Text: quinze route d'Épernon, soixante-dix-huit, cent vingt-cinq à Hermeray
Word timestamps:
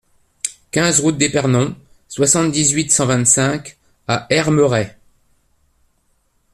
quinze 0.71 0.99
route 0.99 1.19
d'Épernon, 1.19 1.75
soixante-dix-huit, 2.07 2.89
cent 2.91 3.05
vingt-cinq 3.05 3.77
à 4.07 4.25
Hermeray 4.31 4.97